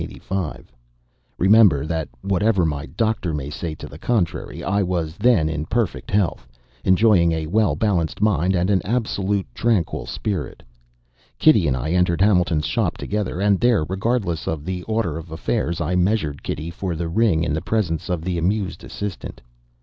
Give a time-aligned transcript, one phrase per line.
[1.37, 6.09] Remember that whatever my doctor may say to the contrary I was then in perfect
[6.09, 6.47] health,
[6.83, 10.63] enjoying a well balanced mind and an absolute tranquil spirit.
[11.37, 15.79] Kitty and I entered Hamilton's shop together, and there, regardless of the order of affairs,
[15.79, 19.39] I measured Kitty for the ring in the presence of the amused assistant.